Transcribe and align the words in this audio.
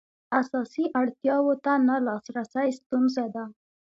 اساسي 0.41 0.85
اړتیاوو 0.99 1.53
ته 1.63 1.73
نه 1.87 1.95
لاسرسی 2.07 2.69
ستونزه 2.79 3.25
ده. 3.35 3.43